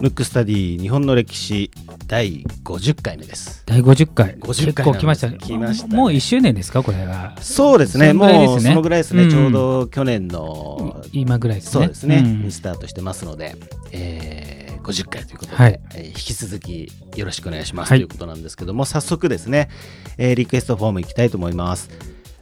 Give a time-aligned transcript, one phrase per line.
[0.00, 1.70] ムックスタディ日本の歴史
[2.06, 3.62] 第50回目です。
[3.66, 4.34] 第50回。
[4.38, 5.36] 50回結構来ましたね。
[5.38, 7.36] 来ましたねもう1周年ですか、これが。
[7.40, 11.70] そうですね、ねもうそのぐらいですね、うんちょうど去年の、今ぐらいですね。
[11.72, 13.56] そうですね、んにスタートしてますので、
[13.92, 19.68] えー50回ということで、はいえー引き続きよろしくお願いします、はいということなんですけども、早速ですね、
[20.16, 21.90] えーリクエストフォームいきたいと思います。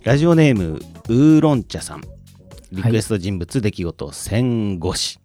[0.05, 2.18] ラジオネーム、ウーロン茶さん。
[2.73, 5.19] リクエスト人物、出来事、戦後史。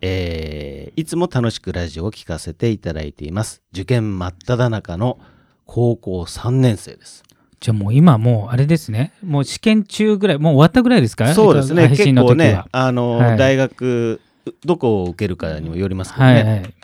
[0.00, 3.62] えーいつも楽しくラジオを聞かせていただいています。
[3.72, 5.18] 受験真っ只中の
[5.66, 7.24] 高校3年生です。
[7.58, 9.12] じゃあもう今もうあれですね。
[9.24, 11.34] もう試験中ぐらい、もう終わったぐらいですか？
[11.34, 14.20] そうですね、配結構ね、あの、はい大学、
[14.64, 16.74] どこを受けるかにもよりますけどね、はいはい。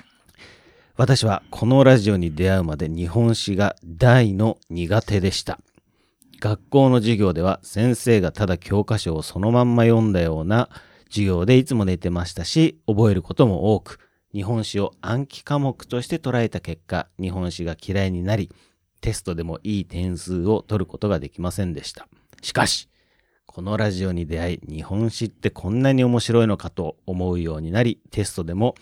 [0.96, 5.60] 私はこのラジオに出会うまで日本史が大の苦手でした。
[6.40, 10.70] 学校の授業では先生がただ教科書をそのまんま読んだような
[11.10, 13.98] 授業でいつも寝てましたし、覚えることも多く、
[14.32, 18.50] 日本史を暗記科目として捉えた結果、日本史が嫌いになり、
[19.02, 22.08] テストでもいい点数を取ることができませんでした。
[22.40, 22.88] しかし、
[23.44, 28.76] このラジオに出会い、日本史ってこんなに面白いのかと思うようになり、テストでも、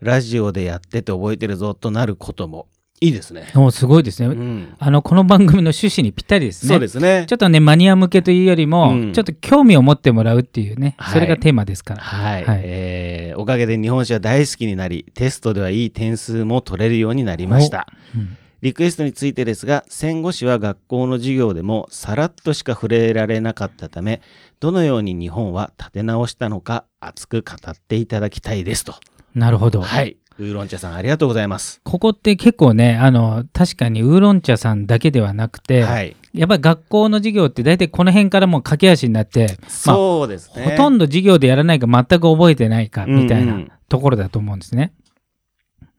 [0.00, 2.66] ラジオでやってて覚えてるぞとなることも、
[3.00, 3.48] いいですね。
[3.54, 4.28] もうすごいですね。
[4.28, 4.74] うん。
[4.78, 6.68] あの、この番組の趣旨にぴったりですね。
[6.70, 7.34] そうですねちょ。
[7.34, 12.00] っとね、マニア向けというよりも、うんちょっと興味を持ってもらうっていうね、はいそれがテーマですから。
[12.00, 17.86] はい、はいえーおかげで日本史は大好きになり、テストではいい点数も取れるようになりました。
[18.14, 24.22] うんリクエストについてですが、戦後史は学校の授業でもさらっとしか触れられなかったため、
[24.60, 28.94] どのように日本は立て直したのか熱く語っていただきたいですと。
[29.34, 29.82] なるほど。
[29.82, 30.16] はい。
[30.38, 31.80] ウーロン茶さんありがとうございます。
[31.82, 36.16] ここって結構ね、あの、確かにウーロン茶さんだけではなくて、はい。
[36.34, 40.64] やっぱり学校の授業って大体この辺からもう駆け足になって、まあ、そうですね。
[40.64, 44.92] ほとんど授業でやらないか全く覚えてないかみたいうんうなんところだと思うんですね。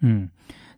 [0.03, 0.31] うん。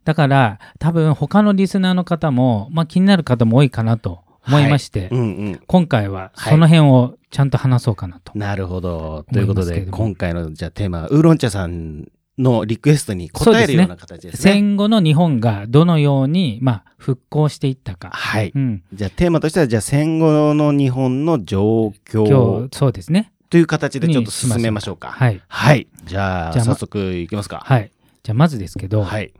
[0.05, 5.59] だから多分他のリスナーの方も、まあ、気になる方も多いかなと思いまして、うんうん。
[5.67, 8.31] 今回はその辺をちゃんと話そうかなと。
[8.35, 9.25] なるほど。
[9.33, 12.07] ということで、今回のじゃあテーマは、ウーロン茶さん
[12.39, 14.51] のリクエストに答えるような形ですね。
[14.53, 18.09] 戦後の日本がどのように、まあ、復興していったか。
[18.11, 18.51] はい。
[18.55, 18.83] うん。
[18.93, 23.31] じゃあテーマとしては、じゃあ戦後の日本の状今況日、そうですね。
[23.49, 25.09] という形でちょっと進めましょうか。
[25.09, 25.41] はい。
[25.47, 25.87] はい。
[26.05, 27.61] じゃあ、じゃあま早速いきますか。
[27.65, 27.91] はい。
[28.23, 29.33] じゃあまずですけど、はい。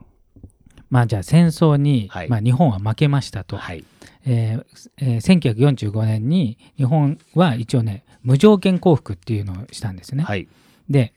[0.90, 3.56] まあじゃあ戦争に、はいまあ、日本は負けましたと。
[3.56, 3.84] はい。
[4.26, 10.24] えーえー1945年に日本は一応ね無条件降伏っていうのをしたんですよね。
[10.24, 10.48] はい。
[10.88, 11.14] で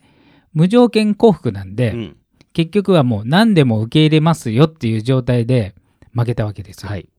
[0.54, 2.18] 無条件降伏なんで、うん
[2.54, 5.74] 結局はもう何でも受け入れますよっていう状態で
[6.16, 6.90] 負けたわけですよ。
[6.90, 7.10] はい。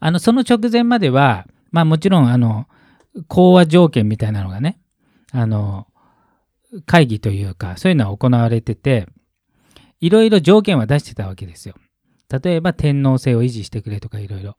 [0.00, 2.66] あのその直前までは、まあ、もちろんあの
[3.28, 4.80] 講和条件みたいなのがね
[5.32, 5.86] あの
[6.84, 9.06] 会議というかそういうのは行われてて
[10.00, 11.74] いろいろ条件は出してたわけですよ。
[12.28, 14.56] 例えば天皇制を維持してくれとかいろいろ。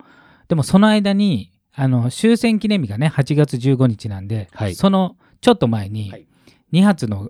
[0.47, 6.27] でもその間にあの終戦記念日がね8月15日なんで、はいそのちょっと前にはい
[6.71, 7.29] 2発の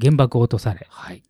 [0.00, 1.22] 原爆を落とされ、はい。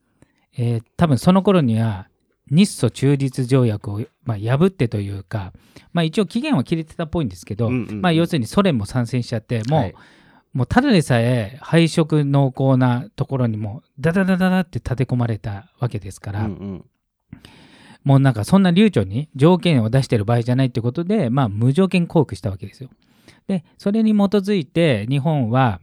[0.57, 2.09] えー多分その頃には
[2.51, 5.53] 日ソ中立条約を、まあ、破ってというか、
[5.93, 9.95] まあ、一応期限は切れてたっぽいんですけど、うんうんうんまあ、要するにソ連も参戦しちゃってもう,、はい
[10.53, 16.85] もうただでさえ配色濃厚なところにもダダダダダって立て込まれたわけですから、うんうん
[18.05, 22.89] もうなんかそんな流暢に条件を出してる場合じゃないってことで、まあ、無条件降伏したわけですよ。
[23.49, 25.81] でそれに基づいて日本は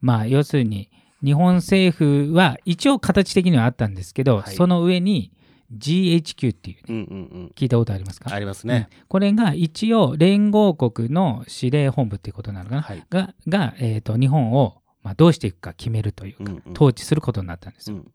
[0.00, 0.90] まあ要するに
[1.24, 5.32] 日本政府は一応形的にはあったんですけど、はいその上に
[5.76, 7.52] GHQ っていうね、うんうんうん。
[7.54, 8.32] 聞いたことありますか？
[8.32, 8.88] ありますね。
[8.90, 13.04] うんこれが一応連合国の司令本部っていうことなのかな、はい。
[13.10, 17.96] がが、えー、と日本を、まあ、どうしていくか決めるというか、うんうん統治することになったんですよ。
[17.96, 18.12] うん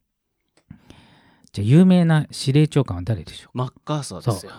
[1.52, 4.52] じゃあ有名な司令長官は誰でしょマッカーサーですよ。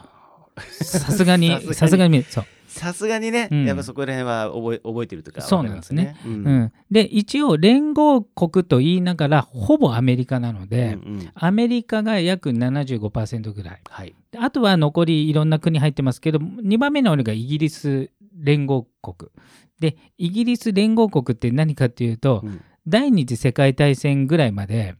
[0.56, 2.44] うさすがに さすがにさすがにそう
[2.75, 3.65] さすがにね、うん。
[3.65, 6.17] やっぱそこら辺は覚え覚えてるとかそうわかりますね。
[6.27, 6.45] ううん。
[6.45, 11.31] ん、で一応連合国と言いながらほぼアメリカなので、うんうん。
[11.35, 13.81] アメリカが約75%ぐらい。
[13.88, 14.15] はい。
[14.32, 19.31] であとは残りいろんな国入ってますけど2番目のがイギリス連合国。
[19.79, 22.61] でイギリス連合国って何かっていうと、うん。
[22.87, 24.97] 第二次世界大戦ぐらいまで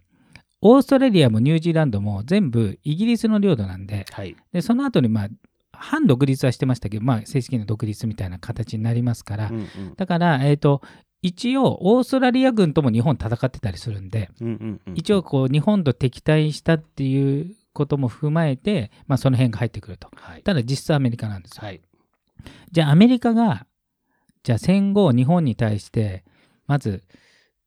[0.62, 4.35] オーストラリアもニュージーランドも全部イギリスの領土なんではい。
[4.53, 5.29] でその後にまあ
[5.79, 9.69] 反独立はしてましたけど、まあ、正式な独立みたいな形になりますから、うんうん。
[9.97, 10.82] だから、えー、と
[11.23, 14.94] 一応オーストラリア軍とも日本戦ってたりするんで、うんうんうん。
[14.94, 20.09] 一応こう日本と敵対したっていうことも踏まえて、まあ、その辺が入ってくると。
[20.15, 20.43] はい。
[20.43, 21.81] ただ実質アメリカなんですよ、はい。
[22.70, 23.67] じゃあアメリカが
[24.43, 26.25] じゃあ戦後日本に対して
[26.67, 27.03] まず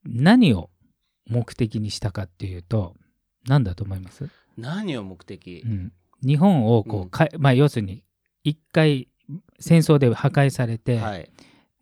[0.05, 0.69] 何を
[1.25, 2.95] 目的にしたかっていうと
[3.47, 5.63] 何だと思います、何を目的？
[5.65, 5.91] うん、
[6.23, 7.09] 日本をこう、うん。
[7.09, 8.03] かまあ、要するに
[8.43, 9.07] 一回
[9.59, 11.29] 戦争で破壊されて、はい。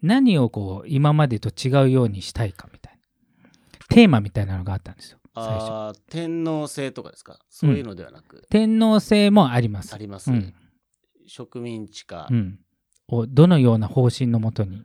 [0.02, 3.50] 何をこう今までと違うようにしたいかみたいな。
[3.90, 6.00] テーマみたいなのがあったんですよ最初。
[6.10, 7.40] 天皇制とかですか？
[7.50, 9.94] そういうのではなく、天皇制もあります。
[9.94, 10.54] あります、うん。
[11.28, 12.28] 植民地化。
[12.30, 12.60] うん、
[13.08, 14.84] をどのような方針のもとに。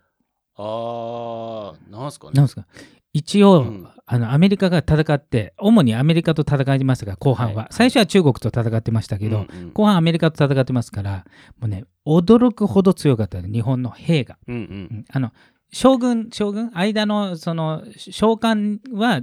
[0.56, 2.32] ああ、なんすかね。
[2.34, 2.66] なんですか？
[3.12, 3.88] 一応、うん。
[4.12, 7.68] あのアメリカが戦って主にアメリカと戦いましたが後半は、はい。
[7.70, 11.24] 最初は中国と戦ってましたけど、うんうん後半アメリカと戦ってますから
[11.60, 14.58] もうね驚くほど強かったね日本の兵が、うんう。
[14.58, 14.64] うん。
[14.64, 15.30] んあの
[15.72, 16.72] 将軍将軍？
[16.74, 19.22] 間のその召喚は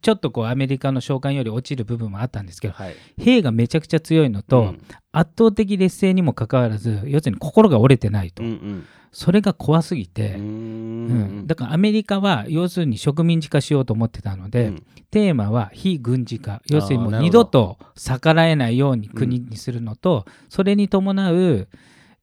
[0.00, 2.94] ちょっとこうアメリカの召喚より落ちる部分もあったんですけどはい。
[3.18, 4.80] 兵がめちゃくちゃ強いのと、うん。
[5.12, 11.42] 圧倒的劣勢にもかかわらず要するに心が折れてないと、うんうんそれが怖すぎて、うん。
[11.42, 11.46] ん。
[11.46, 14.86] だからアメリカは要するに植民地化しようと思ってたので、うん。
[15.12, 16.60] テーマは非軍事化。
[16.66, 21.68] 要するにもう二度と逆らえないように国にするのと、それに伴う思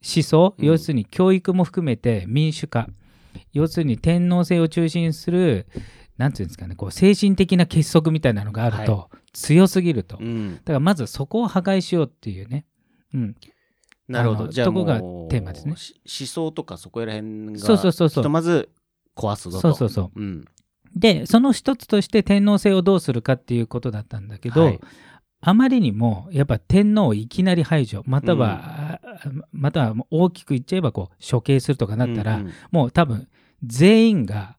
[0.04, 0.66] 想、うん。
[0.66, 2.90] 要するに教育も含めて民主化。
[3.54, 5.68] 要するに天皇制を中心にする
[6.18, 10.60] なんていうんですかねこう精神的な結束みたいなのがあると、は強すぎると、だうん。
[10.66, 12.66] からまずそこを破壊しようっていうね、
[13.14, 13.36] うん、
[14.08, 14.48] なるほど。
[14.50, 18.70] じゃあとこがテーマですねし思想とかそこら辺がそうそうそうそうひとまず
[19.16, 19.62] 壊すぞと。
[19.62, 20.46] そうそうそううん。
[20.96, 24.80] でその一つとして天皇制をどうするかっていうことだったんだけど、はい
[25.44, 29.20] あまりにもやっぱ天皇をいきなり排除または、あ
[29.52, 33.28] または大きく言っちゃえばこう処刑するとかなったら、うんうんもう多分
[33.64, 34.58] 全員が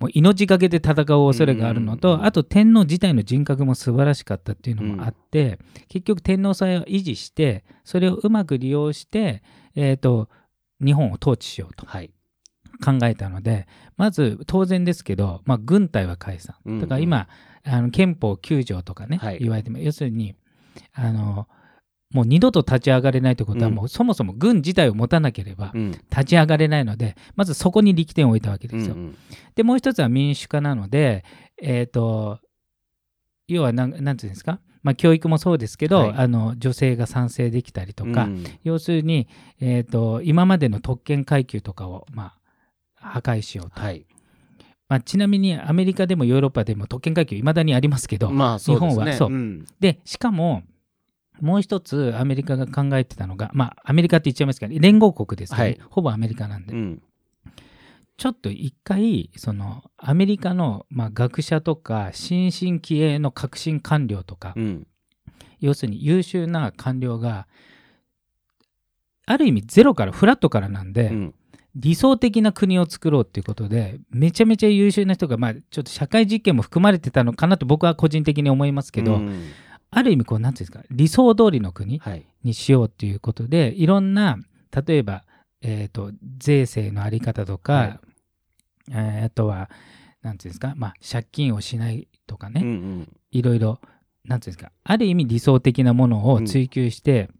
[0.00, 5.58] もう命がけで戦う恐れがあるのと、うんうんうんあと天皇自体の人格も素晴らしかったっていうのもあって、
[5.88, 9.42] 結局天皇制を維持してそれをうまく利用して、
[9.74, 10.28] えー、と
[10.84, 12.10] 日本を統治しようとはい。
[12.82, 13.68] 考えたので
[13.98, 16.56] まず当然ですけど、まあ、軍隊は解散。
[16.64, 17.28] うんうんだから今、
[17.64, 19.38] あの憲法9条とかね、はい。
[19.40, 20.34] 言われても要するに
[20.94, 21.46] あの
[22.12, 25.90] もう二度と立ち上がれないということは、うんもうそもそも軍自体を持たなければうん。
[26.10, 28.94] 立ち上がれないのでまずそこに力点を置いたわけですよ。
[28.94, 29.16] うんうん
[29.54, 31.24] でもう一つは民主化なので
[31.60, 32.38] えっ、と
[33.48, 39.28] 要はなんなんていうんですか、まあ、教育もそうですけど、はいあの女性が賛成できたりとか、うん要するに、
[39.60, 42.34] えー、と今までの特権階級とかを、ま
[42.96, 44.06] あ、破壊しようと、はい。
[44.88, 48.76] まあ、ちなみにアメリカでもヨーロッパでも特権階級いまだにありますけど、まあすね。
[48.76, 50.64] 日本はそううんでしかも
[51.40, 57.02] もう一つアメリカが考えてたのがまあアメリカって言っちゃいますけど連合国ですから、ねはいほぼアメリカなんで、うん。
[58.16, 64.86] ちょっと一回そのアメリカの、まあ、学者とか新進気鋭の革新官僚とか、うん。
[65.60, 67.46] 要するに優秀な官僚が
[69.26, 71.34] ある意味ゼロからフラットからなんで、うん
[71.76, 79.44] 理想的な国を作ろうっていうことでめちゃめちゃ優秀な人が、まあ、ちょっと社会実験も含まれてたのかなと僕は個人的に思いますけど、うん
[79.90, 82.24] ある意味こうなんていうんですか理想通りの国はい。
[82.42, 84.38] にしようっていうことでいろんな
[84.86, 85.24] 例えば、
[85.60, 88.00] えー、と税制のあり方とか、はい
[88.92, 89.70] えーあとは
[90.22, 93.78] なんていうんですか、まあ、借金をしないとかね、うんうんいろいろ
[94.24, 97.30] なんていうんですかある意味理想的なものを追求して、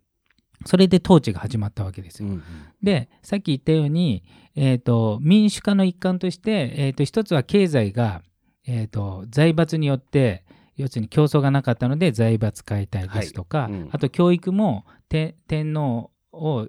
[0.66, 2.28] それで統治が始まったわけですよ。
[2.28, 2.42] うん
[2.82, 4.22] でさっき言ったように、
[4.54, 8.22] えー、と民主化の一環として、えー、と一つは経済が、
[8.66, 10.44] えー、と財閥によって
[10.80, 13.72] 要するに競争がなかったので財閥解体ですとか、はい。
[13.72, 13.88] うん。
[13.92, 16.68] あと教育もて天皇を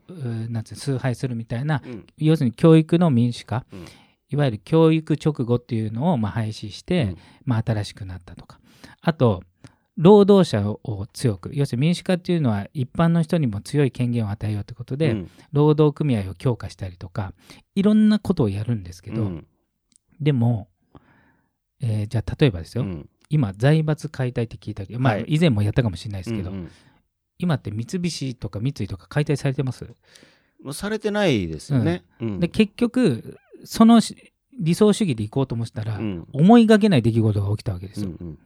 [0.50, 2.06] なんて崇拝するみたいなうん。
[2.18, 3.86] 要するに教育の民主化、うん。
[4.30, 7.18] いわゆる教育直後っていうのをまあ廃止して、うん。
[7.46, 8.60] まあ、新しくなったとか。
[9.02, 9.44] あと
[9.98, 15.30] 労働者を強く要するに民主化っていうのは一般の人にも強い権限を与えようということで、うん。
[15.54, 17.34] 労働組合を強化したりとか
[17.76, 19.48] いろんなことをやるんですけど、うん。
[20.20, 20.68] でも、
[21.82, 25.26] えーじゃあ例えばですよ、うん今財閥解体って聞いたけど、まあはい。
[25.30, 26.72] 以前もやったかもしれないですけど、うんうん。
[27.40, 29.86] 今って三菱とか三井とか解体されてます、
[30.62, 32.04] もうされてないですよね。
[32.20, 32.40] うん。
[32.42, 36.28] で結局そのし理想主義でいこうと思ったら、うん。
[36.34, 38.40] 思いがけない出来事が起きたわけですよ、うんうん。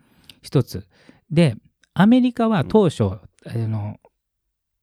[0.44, 0.86] 一つ。
[1.32, 1.58] で
[1.96, 3.98] アメリカは当初、あの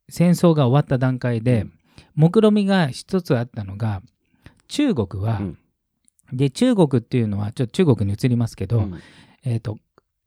[0.09, 1.73] 戦争が終わった段階で、うん。
[2.17, 4.03] 目論みが一つあったのが
[4.67, 5.59] 中国は、うん。
[6.33, 9.01] で中国っていうのはちょっと中国に移りますけど、うん。
[9.45, 9.79] えー、と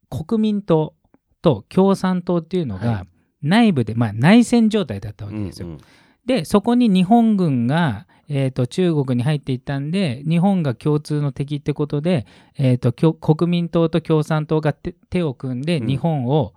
[0.10, 0.94] 国民党
[1.42, 3.08] と共産党っていうのはが
[3.42, 5.68] 内部で、まあ、内戦状態だったわけですよ。
[5.68, 5.78] うん
[6.26, 12.26] でそこに日本軍が、えー、と中国に入っていったんで日本が共通の敵ってことで、
[12.58, 15.88] えー、と国民党と共産党が手手を組んでうん。
[15.88, 16.56] 日本を、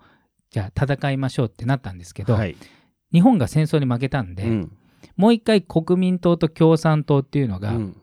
[0.51, 2.57] じゃあ戦いましょうってなったんですけど、はい。
[3.13, 4.73] 日本が戦争に負けたんで、うん。
[5.17, 7.97] もう一回国民党と共産党っていうのがうん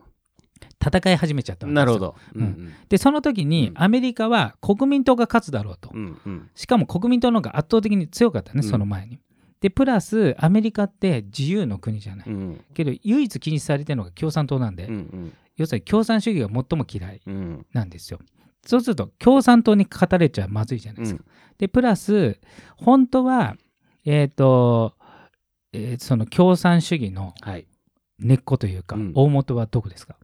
[0.86, 1.84] 戦い始めちゃったわけですよ。
[1.84, 2.14] なるほど。
[2.34, 2.42] うん。
[2.42, 3.82] うんでその時にうん。
[3.82, 6.50] アメリカは国民党が勝つだろうと、うんうん。
[6.54, 8.70] しかも国民党の方が圧倒的に強かったね、うん。
[8.70, 9.18] その前に。
[9.60, 15.32] でプラスアメリカって自由の国じゃない、うんけど唯一禁止されてるのが共産党なんで、うんうん。
[15.56, 17.66] 要するに共産主義が最も嫌いうん。
[17.72, 18.20] なんですよ。
[18.66, 21.22] そうすると共産党に語れちゃまずいじゃないですか。
[21.58, 22.38] でプラス
[22.76, 23.56] 本当は
[24.04, 24.94] えっ、と、
[25.72, 27.66] えーその共産主義のはい。
[28.18, 29.12] 根っこというか、うん。
[29.14, 30.16] 大元はどこですか？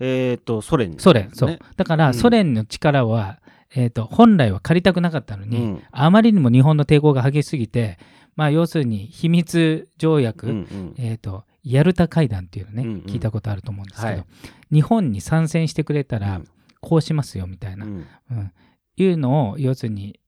[0.00, 1.50] えっと、ソ連ソ連、そう。
[1.50, 1.58] ね。
[1.76, 1.98] だかうん。
[1.98, 3.40] らソ連の力は、
[3.74, 5.82] えー、と本来は借りたくなかったのに、うん。
[5.90, 7.98] あまりにも日本の抵抗が激しすぎて、
[8.36, 10.94] まあ、要するに秘密条約、うんうん。
[10.98, 13.00] えー、とヤルタ会談っていうのね、うんうん。
[13.02, 14.24] 聞いたことあると思うんですけど、はい。
[14.72, 16.48] 日本に参戦してくれたらうん。
[16.80, 18.06] こうしますよみたいな、うん。
[18.30, 18.52] うん。
[18.96, 20.18] いうのを要するに、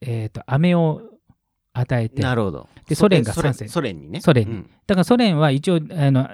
[0.00, 1.02] えー、と飴を
[1.72, 2.68] 与えてなるほど。
[2.88, 3.68] でソ連がソ連参戦。
[3.68, 4.20] ソ連にね。
[4.20, 4.52] ソ連に。
[4.52, 4.70] うん。
[4.86, 6.28] だからソ連は一応あの、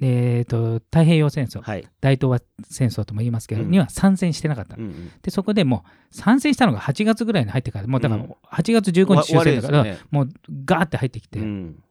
[0.00, 1.60] えー、と太平洋戦争。
[1.60, 1.88] はい。
[2.00, 3.70] 大東亜戦争とも言いますけど、うん。
[3.70, 4.76] には参戦してなかった。
[4.76, 5.10] のうんうん。
[5.22, 8.30] でそこでもう参戦したのが8月ぐらいに入ってからもうだからうん。
[8.44, 9.98] 8月15日終戦だから、ね。
[10.10, 10.28] もう
[10.64, 11.82] ガーって入ってきて、うん。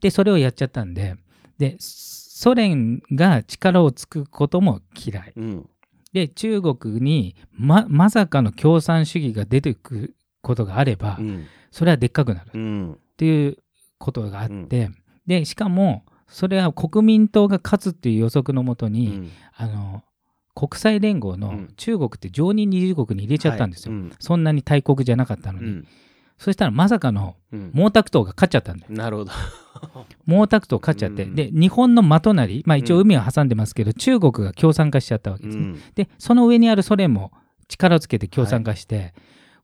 [0.00, 1.16] でそれをやっちゃったんで
[1.58, 5.32] でソ連が力をつくことも嫌い。
[5.36, 5.68] うん。
[6.12, 11.46] で中国にままさかの共産主義が出てくることがあれば、うん。
[11.70, 12.48] それはでっかくなる。
[12.48, 12.98] っうん。
[13.16, 13.58] ていう
[13.98, 14.90] ことがあって、
[15.26, 19.30] でしかもそれは国民党が勝つっていう予測のもとうに、ん。
[19.56, 20.02] あの
[20.54, 21.74] 国際連合のうん。
[21.76, 24.10] 中国って常任理事国に入れちゃったんですよ、はい。
[24.18, 25.88] そんなに大国じゃなかったのに、うん。
[26.38, 27.72] そしたらまさかのうん。
[27.72, 28.92] 毛沢東が勝っちゃったんだよ。
[28.92, 29.32] なるほど。
[30.26, 31.34] 毛沢東勝っちゃって、うん。
[31.34, 35.80] で日本の真隣、まあ、一応海を挟んでますけど、中国が共産化しちゃったわけですね、うん。
[35.94, 37.32] でその上にあるソ連も
[37.68, 39.14] 力をつけて共産化して、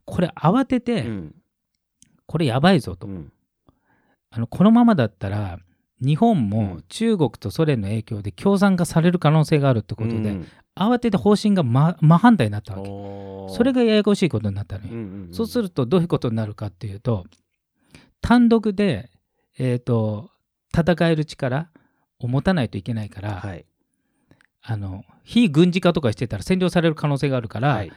[0.04, 1.34] これ慌てて、うん。
[2.26, 3.32] これやばいぞと、うん。
[4.30, 5.58] あのこのままだったら
[6.02, 6.84] 日本うもん。
[6.88, 10.46] 中国とソ連の影響で共産化される可能性があるってことで、うん。
[10.78, 12.90] 慌てて方針が真真反対になったわけ。
[13.54, 15.32] それがややこしいことになったのよ、うんうんうん。
[15.32, 17.24] そうするとどういうことになるかっていうと
[18.20, 19.10] 単独で、
[19.58, 20.30] えー、と
[20.76, 21.70] 戦える力
[22.18, 23.64] を持たないといけないから、はい。
[24.62, 27.92] あの非軍事化とかしてたら占領される可能性があるから、はい。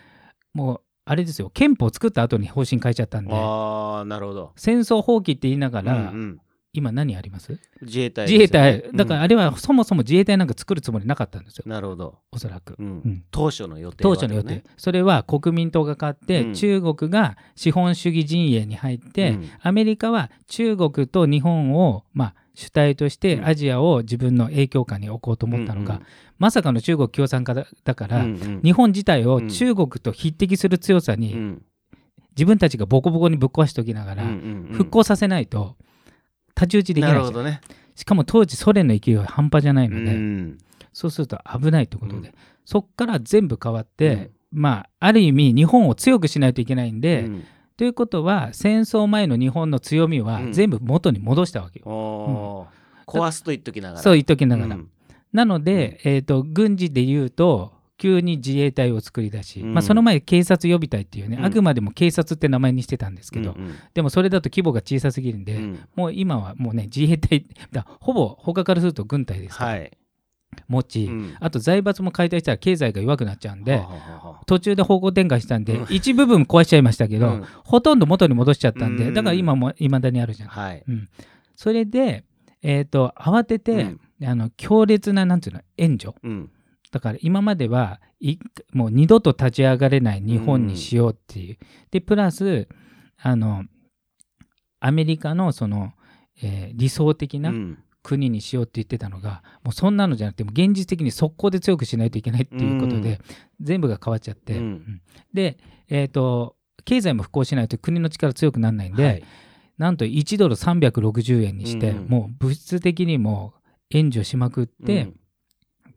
[0.53, 1.49] もうあれですよ。
[1.49, 3.33] 憲法を作った後に方針変えちゃったんで。
[3.33, 4.53] ああなるほど。
[4.55, 6.41] 戦争放棄って言いながら、うんうん
[6.71, 7.59] 今何あります？
[7.81, 11.63] 自衛隊自衛隊、だからあれはそもそも自衛隊なんか作るつもりなかったんですよ。
[11.65, 12.19] うんなるほど。
[12.31, 12.75] おそらく。
[12.77, 12.85] うん。
[12.85, 13.23] うん。
[13.31, 16.53] 当初の予定当は初の予定、ねそれは国民党が勝って、うん。
[16.53, 19.49] 中国が資本主義陣営に入って、うん。
[19.61, 23.45] アメリカは中国と日本を、まあ、主体としてうん。
[23.47, 26.01] アジアを自分の影響下に置こうと思ったのが、
[26.37, 28.61] まさかの中国共産化だだから、うんうん。
[28.61, 29.49] 日本自体をうん。
[29.49, 31.61] 中国と匹敵する強さに、うん。
[32.37, 34.77] 自分たちがボコボコにぶっ壊しておきながら、うんうんうん。
[34.77, 35.75] 復興させないと
[36.49, 37.61] 太刀打ちできなじゃんないるほどね。
[37.95, 40.57] しかも当時ソ連の勢いは半端じゃないのうで、ん。
[40.93, 42.35] そうすると危ないということで、うん。
[42.65, 47.43] そっから全部変わって、まあある意味日本を強くしないといけないんで、うん。
[47.77, 50.53] ということは戦争前の日本の強みはうん。
[50.53, 52.67] 全部元に戻したわけよ、
[53.05, 54.01] 壊すと言っときながら。
[54.01, 54.89] そう言っときながら、うん。
[55.33, 59.73] なので、えー、と軍事で言うと急に自衛隊を作り出し、うん。
[59.73, 61.45] まあ、その前警察予備隊っていうね、うん。
[61.45, 65.79] あくまでも警察って名前にしてたんですけど、うんでもそれだと規模が小さすぎるんで、うん。
[65.95, 69.91] もう今はもうね自衛隊だほぼ他からすると軍隊ですから、はい。
[70.67, 71.35] 持ち、うん。
[71.39, 73.83] あと財閥も解体したら経済が弱くなっちゃうんで、
[74.47, 75.87] 途中で方向転換したんで、うん。
[75.89, 77.45] 一部分壊しちゃいましたけど、うん。
[77.65, 79.13] ほとんど元に戻しちゃったんで、うん。
[79.13, 80.49] だから今もいまだにあるじゃん。
[80.49, 80.83] はい。
[81.55, 82.23] それで、
[82.61, 83.99] えー、と慌てて、うん。
[84.25, 86.51] あの強烈ななんていうの援助うん
[86.91, 88.37] だから今まではい
[88.73, 91.57] もう二度と立ち上がれない日本にしようっていう、
[91.91, 92.67] でプラス
[93.21, 93.65] あの
[94.79, 95.93] アメリカのその、
[96.41, 97.77] えー理想的なうん。
[98.01, 103.19] 国にしようって言ってたのが、もうそんなのじゃなくてもう現実的に速攻で強くしないといけないっていうことで、
[103.59, 104.63] 全部が変わっちゃって、うん。
[104.63, 105.01] うん。
[105.33, 105.57] で、
[105.89, 106.55] えー、と
[106.85, 109.23] 経済も復興しないと国の力強くならないんで、はい。
[109.77, 112.07] なんと1ドル360円にして、うん。
[112.07, 113.53] もう物質的にも
[113.89, 115.11] 援助しまくって、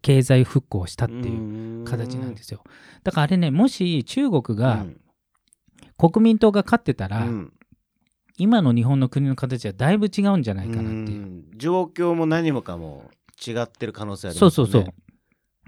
[0.02, 2.62] 経済復興したっていう形なんですすよ。
[3.04, 4.84] だからあれね、もし中国が
[5.96, 7.26] 国民党が勝ってたら、
[8.36, 11.44] 今の日本の国の形はだいぶ違うんじゃないかなっていう。
[11.56, 13.10] 状況も何もかも
[13.46, 14.92] 違ってる可能性ありますそうそうそう。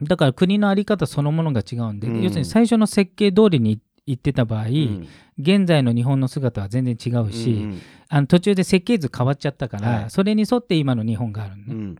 [0.02, 2.22] だから国の在り方そのものが違うんで、うん。
[2.22, 5.08] 要するに最初の設計通りに行ってた場合、うん。
[5.38, 10.10] 現在の日本の姿は全然違うし、うんあの途中で設計図変わっちゃったから、はい。
[10.10, 11.96] それに沿って今の日本があるのね。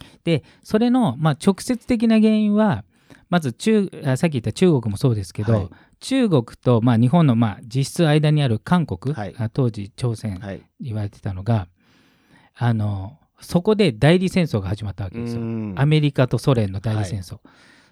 [0.00, 2.84] うんでそれの、まあ、直接的な原因は
[3.28, 5.68] まず中あさっき言った中国もそうですけど、はい。
[6.00, 9.34] 中国と、まあ、日本の、まあ、実質間にある韓国、はい。
[9.38, 10.62] あ当時朝鮮はい。
[10.80, 11.68] 言われてたのが、
[12.54, 15.42] あのそこで代理戦争が始まったわけですよ。
[15.42, 15.74] うん。
[15.76, 17.38] アメリカとソ連の代理戦争。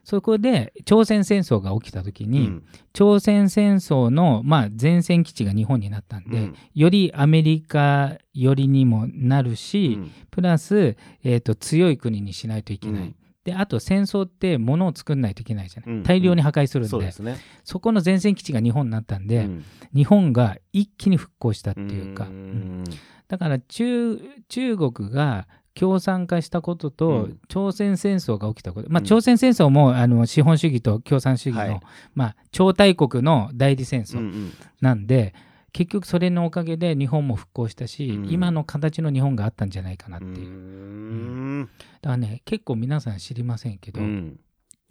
[0.06, 2.64] そこで朝鮮戦争が起きた時に、うん。
[2.92, 6.54] 朝鮮戦争の、まあ、前線基地が日本になったんで、うん。
[6.76, 10.12] よりアメリカ寄りにもなるし、うん。
[10.30, 13.02] プラス、えー、と強い国にしないといけない。
[13.02, 13.16] うん。
[13.42, 16.02] であと戦争って物を作んないといけないじゃない、うん。
[16.04, 17.38] 大量に破壊するんで,、そうですね。
[17.64, 19.64] そこの前線基地が日本になったんで、うん。
[19.92, 22.34] 日本が一気に復興したっていうか、ううん
[22.82, 22.84] ん。
[23.26, 27.40] だから中中国が共産化したことと、うん。
[27.48, 29.06] 朝鮮戦争が起きたこと、まあ、うん。
[29.06, 31.80] 朝鮮戦争もあの資本主義と共産主義の、はい。
[32.14, 34.52] まあ、超大国の代理戦うんう争ん。
[34.80, 35.34] なんで、
[35.72, 38.30] 結局それのおかげで日本も復興したし、うん。
[38.30, 40.48] 今の形の日本があったんじゃないかなっうていう。
[40.48, 41.66] ん。
[41.66, 44.40] だからね結構皆さん知りませんけど、うん。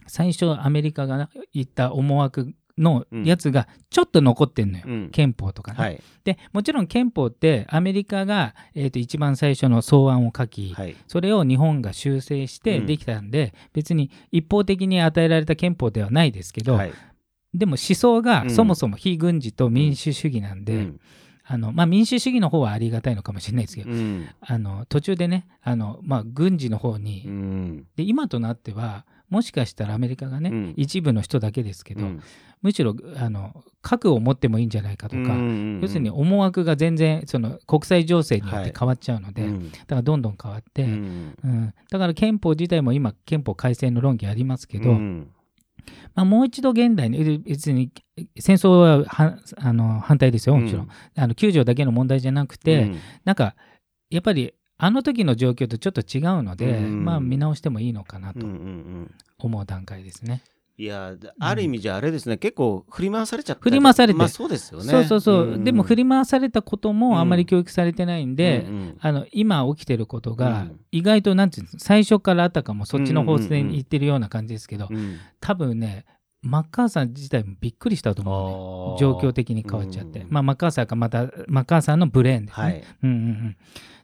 [0.08, 5.10] 最初アメリカが言った思惑のやつがちょっと残ってんのよ、うん。
[5.12, 5.78] 憲法とかね。
[5.78, 6.02] はい。
[6.24, 10.96] でもちろん憲法ってアメリカが、えー、と一番最初の草案を書き、はい。
[11.08, 12.86] それを日本が修正してうん。
[12.86, 16.94] できたんで、別に一方的に与えられた憲法ではないですけど、はい。
[17.54, 18.50] でも思想がうん。
[18.50, 21.00] そもそも非軍事と民主主義なんで、うん。
[21.48, 24.28] あのまあ、民主主義の方はありがたいのかもしれないですけど、うん。
[24.42, 27.88] あの途中でねあの、まあ、軍事の方に、うん。
[27.96, 30.74] で今となってはもしかしたらアメリカがね、うん。
[30.76, 32.22] 一部の人だけですけど、うん
[32.66, 39.72] むしろあの核を持ってもいいんじゃないかとか、うん要するに思惑が全然その国際情勢によって変わっちゃうので、うん。
[39.72, 41.38] だからどんどん変わって、うん。
[41.44, 41.74] うん。
[41.92, 45.30] だから憲法自体も今憲法改正の論議ありますけど、うん。
[46.16, 47.92] まあ、もう一度現代にえ別に
[48.40, 53.00] 戦争ははあの反対ですよもちろん、うんあの9条だけの問題じゃなくて、うん。
[53.26, 53.56] なんか
[54.10, 57.06] やっぱりあの時の状況とちょっと違うので、うん。
[57.06, 58.58] まあ見直してもいいのかなとうんうんう
[59.02, 59.12] ん。
[59.38, 60.42] 思う段階ですね。
[60.78, 63.62] いやある意味じゃあれですね、結構振り回されちゃった。
[63.62, 64.20] 振り回されて。
[64.20, 64.86] まあそうですよね。
[64.86, 67.30] そうそうそう、でも振りり回されたこともあん。
[67.30, 70.80] まり教育されてないんで、うんあの今起きてることがうん。
[70.92, 76.06] 意外となんていうんです最初からあたかもそっちの方向に行ってるような感じですけど、うん多分ね
[76.42, 79.00] マッカーサー自体もびっくりしたと思うね。
[79.00, 82.84] 状況的に変わっちゃって、うんまあマッカーサーがまたマッカーサーのブレーンですね、はい。
[83.04, 83.58] うんうんうん、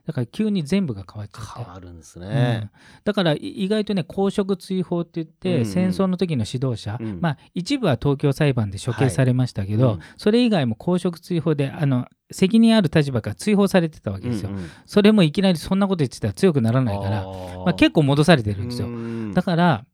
[0.05, 1.51] だから急に全部が変わっちゃって。
[1.63, 2.27] 変わるんですうん。
[2.27, 2.71] ね、
[3.03, 5.65] だからい意外とね公職追放って言って、うん。
[5.65, 7.19] 戦争の時の指導者、うん。
[7.21, 9.95] まあ一部は東京裁判で処刑されましたけど、はい。
[9.95, 14.69] うんそれ以外も公職追放であの責任ある立場から追放されてたわけですよ、うんうん。
[14.85, 19.33] それもいきなりそんなこと言ってたら強くならないからまあ、結構戻されてるんですよ、うん。
[19.33, 19.85] だから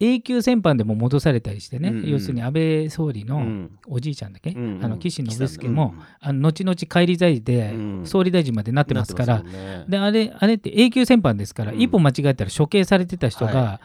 [0.00, 2.10] 永久戦犯でも戻されたりしてね、うんうん。
[2.10, 3.78] 要するに安倍総理のうん。
[3.86, 4.84] おじいちゃんだっけ、うんうん。
[4.84, 5.74] あの岸信介うん。
[5.74, 8.06] も、あの後々返り咲いてうん。
[8.06, 9.84] 総理大臣までなってますから、ね。
[9.88, 11.80] であれあれって永久戦犯ですから、うん。
[11.80, 13.80] 一歩間違えたら処刑されてた人が、は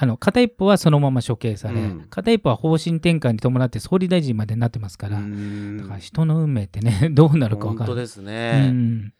[0.00, 2.06] あの片一方はそのまま処刑され、うん。
[2.08, 5.76] 片一方は方針転換に伴って総理大臣までなってますから、うん。
[5.78, 7.86] だから人の運命ってね どうなるか分かんない。
[7.88, 9.12] 本当ですうね、ん。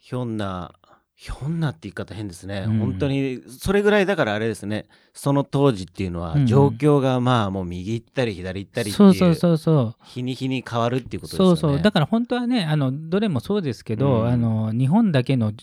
[0.00, 0.72] ひょんな
[1.18, 2.78] ひょんなって言い方変ですね、うん。
[2.78, 4.84] 本当にそれぐらいだからあれですね。
[5.14, 9.94] その当時っていうのはうん状況がまあもう右行ったり左行ったりってそうそういうそうそう。
[10.04, 11.56] 日に日に変わるっていうことですよね。
[11.56, 11.82] そうそう。
[11.82, 14.28] だから本当はねあのどれもそうですけど、うん。
[14.28, 15.56] あの日本だけのね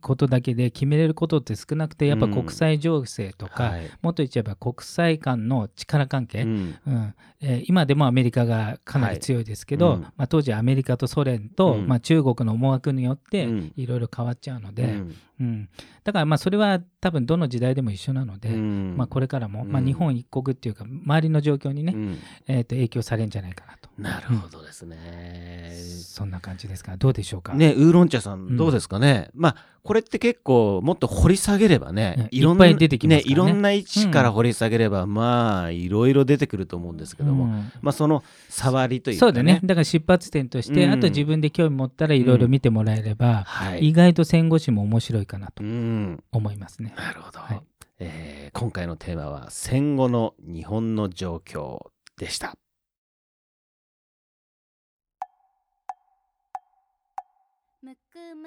[0.00, 3.90] ことだけで決めれることって少なくてやっぱ国際情勢とか、はい。
[4.02, 6.78] もっと言っちゃえば国際間の力関係、うん。
[6.86, 7.14] うん。
[7.40, 10.02] えー今でもアメリカがかなり強いですけど、はいうん。
[10.02, 11.86] まあ、当時アメリカとソ連と、うん。
[11.86, 13.72] まあ、中国の思惑によってうん。
[13.76, 15.14] いろいろ変わっちゃうので、うん。
[15.40, 15.68] うん。
[16.04, 18.94] だからまあそれは多分どの時代でも一緒なので、うん。
[18.96, 19.72] まあ、これからも、うん。
[19.72, 22.18] まあ、日本一国っていうか周りの状況にね、うん。
[22.48, 23.82] えーと影響されるんじゃないかなと。
[23.98, 25.70] なるほどですね。
[25.74, 26.96] そんな感じですか。
[26.96, 28.56] どうでしょうか、ね、ウーロン茶さうんん。
[28.56, 29.51] どうですかね、まあ
[29.82, 33.32] これって結構もっと掘り下げればね、うんろんないっぱい出てきますからね。
[33.32, 37.72] いろんな位置から掘り下げれば、まあいろいろ出てくると思うんですけども、うん。
[37.80, 39.60] まあその触りというか、ね、そうだね。
[39.64, 40.92] だから出発点として、うん。
[40.92, 46.22] あと自分で興味持ったらいろいろ見てもらえれば、はい、意外と戦後史も面白いかなとうん。
[46.30, 46.94] 思いますね。
[46.96, 47.60] なるほど、はい。
[47.98, 51.86] えー今回のテーマは戦後の日本の状況
[52.18, 52.54] でした。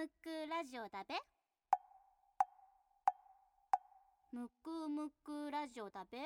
[0.06, 1.16] くむくラジオだべ？
[4.32, 6.20] むくむくラジオだべ？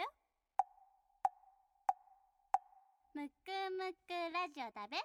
[3.14, 4.98] むくむくラジオだべ？